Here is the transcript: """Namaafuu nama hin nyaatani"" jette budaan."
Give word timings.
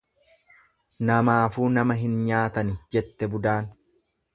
"""Namaafuu 1.11 1.69
nama 1.77 2.01
hin 2.03 2.19
nyaatani"" 2.31 2.77
jette 2.97 3.33
budaan." 3.37 3.75